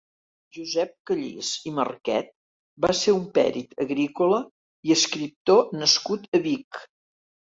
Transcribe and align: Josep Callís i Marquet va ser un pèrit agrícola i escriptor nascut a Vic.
Josep 0.57 0.93
Callís 1.09 1.49
i 1.71 1.73
Marquet 1.79 2.31
va 2.87 2.91
ser 3.01 3.13
un 3.17 3.27
pèrit 3.37 3.77
agrícola 3.85 4.41
i 4.89 4.95
escriptor 4.97 5.69
nascut 5.83 6.25
a 6.39 6.41
Vic. 6.47 6.81